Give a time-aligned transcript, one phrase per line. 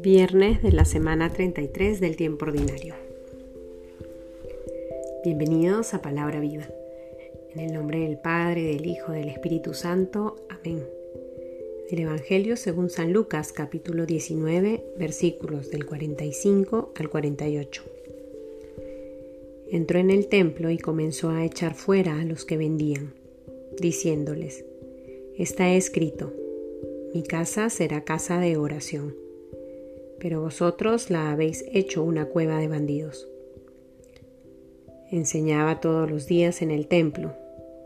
[0.00, 2.94] Viernes de la semana 33 del tiempo ordinario.
[5.24, 6.68] Bienvenidos a Palabra Viva.
[7.54, 10.36] En el nombre del Padre, del Hijo, del Espíritu Santo.
[10.48, 10.84] Amén.
[11.90, 17.82] Del Evangelio según San Lucas, capítulo 19, versículos del 45 al 48.
[19.70, 23.14] Entró en el templo y comenzó a echar fuera a los que vendían,
[23.80, 24.64] diciéndoles,
[25.36, 26.32] Está escrito,
[27.14, 29.26] mi casa será casa de oración
[30.18, 33.28] pero vosotros la habéis hecho una cueva de bandidos.
[35.10, 37.34] Enseñaba todos los días en el templo.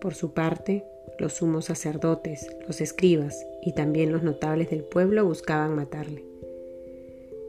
[0.00, 0.84] Por su parte,
[1.18, 6.24] los sumos sacerdotes, los escribas y también los notables del pueblo buscaban matarle.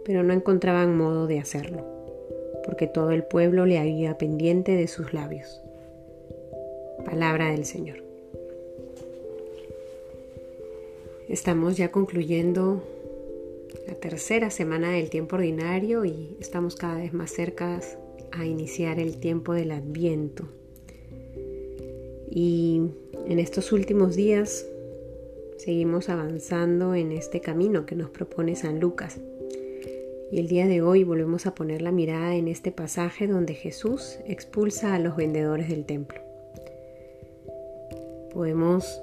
[0.04, 1.86] Pero no encontraban modo de hacerlo,
[2.66, 5.62] porque todo el pueblo le había pendiente de sus labios.
[7.06, 8.11] Palabra del Señor.
[11.32, 12.84] Estamos ya concluyendo
[13.88, 17.80] la tercera semana del tiempo ordinario y estamos cada vez más cerca
[18.34, 20.50] a iniciar el tiempo del adviento.
[22.30, 22.82] Y
[23.28, 24.66] en estos últimos días
[25.56, 29.18] seguimos avanzando en este camino que nos propone San Lucas.
[30.34, 34.20] Y el día de hoy volvemos a poner la mirada en este pasaje donde Jesús
[34.26, 36.20] expulsa a los vendedores del templo.
[38.34, 39.02] Podemos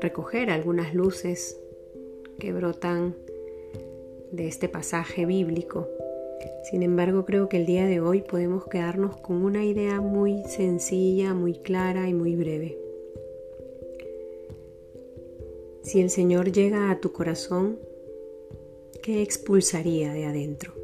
[0.00, 1.56] recoger algunas luces
[2.38, 3.16] que brotan
[4.30, 5.88] de este pasaje bíblico.
[6.70, 11.34] Sin embargo, creo que el día de hoy podemos quedarnos con una idea muy sencilla,
[11.34, 12.78] muy clara y muy breve.
[15.82, 17.78] Si el Señor llega a tu corazón,
[19.02, 20.74] ¿qué expulsaría de adentro?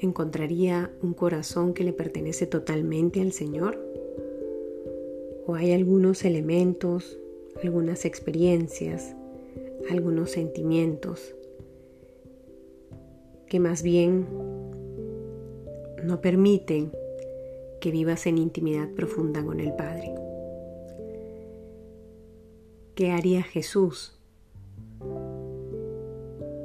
[0.00, 3.78] ¿Encontraría un corazón que le pertenece totalmente al Señor?
[5.46, 7.20] ¿O hay algunos elementos,
[7.62, 9.14] algunas experiencias,
[9.90, 11.34] algunos sentimientos
[13.46, 14.26] que más bien
[16.02, 16.92] no permiten
[17.80, 20.14] que vivas en intimidad profunda con el Padre.
[22.94, 24.18] ¿Qué haría Jesús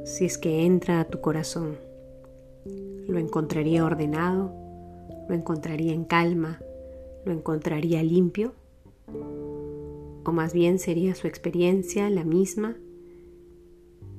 [0.05, 1.77] si es que entra a tu corazón?
[3.07, 4.53] ¿Lo encontraría ordenado?
[5.27, 6.61] ¿Lo encontraría en calma?
[7.25, 8.53] ¿Lo encontraría limpio?
[10.23, 12.77] ¿O más bien sería su experiencia la misma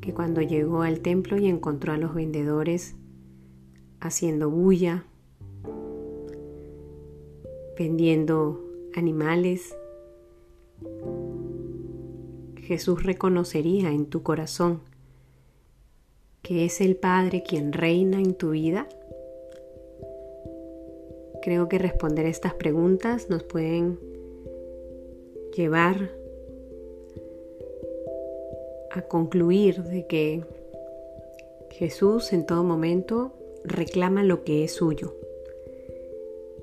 [0.09, 2.95] que cuando llegó al templo y encontró a los vendedores
[4.01, 5.05] haciendo bulla,
[7.79, 8.59] vendiendo
[8.95, 9.77] animales,
[12.57, 14.81] Jesús reconocería en tu corazón
[16.41, 18.89] que es el Padre quien reina en tu vida?
[21.43, 23.99] Creo que responder estas preguntas nos pueden
[25.55, 26.13] llevar
[28.91, 30.45] a concluir de que
[31.71, 33.33] Jesús en todo momento
[33.65, 35.15] reclama lo que es suyo.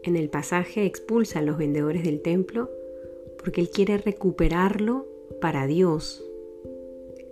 [0.04, 2.70] En el pasaje expulsa a los vendedores del templo
[3.38, 5.06] porque Él quiere recuperarlo
[5.42, 6.24] para Dios.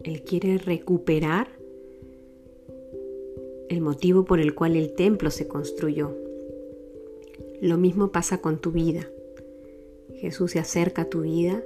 [0.04, 1.48] Él quiere recuperar
[3.70, 6.16] el motivo por el cual el templo se construyó.
[7.62, 9.10] Lo mismo pasa con tu vida.
[10.16, 11.64] Jesús se acerca a tu vida,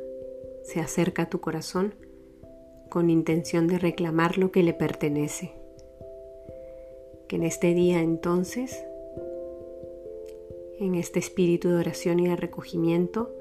[0.64, 1.94] se acerca a tu corazón
[2.97, 5.52] con intención de reclamar lo que le pertenece.
[7.28, 8.84] Que en este día entonces,
[10.80, 13.31] en este espíritu de oración y de recogimiento,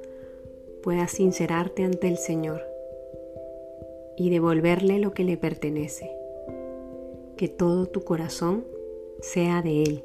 [0.82, 2.60] puedas sincerarte ante el Señor
[4.18, 6.10] y devolverle lo que le pertenece.
[7.38, 8.66] Que todo tu corazón
[9.22, 10.04] sea de Él.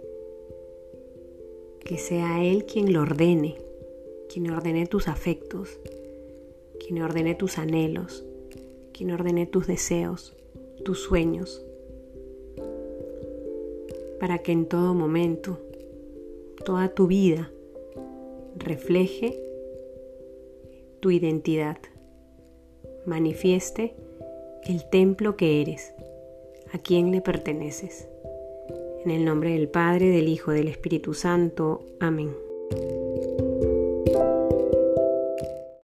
[1.81, 3.57] Que sea Él quien lo ordene,
[4.31, 5.78] quien ordene tus afectos,
[6.79, 8.23] quien ordene tus anhelos,
[9.01, 10.35] quien ordene tus deseos,
[10.85, 11.66] tus sueños,
[14.19, 15.57] para que en todo momento,
[16.63, 17.51] toda tu vida,
[18.56, 19.44] refleje
[21.00, 21.78] tu identidad,
[23.08, 23.96] manifieste
[24.66, 25.96] el templo que eres,
[26.72, 28.08] a quien le perteneces.
[29.03, 31.84] En el nombre del Padre, del Hijo, del Espíritu Santo.
[31.99, 32.35] Amén.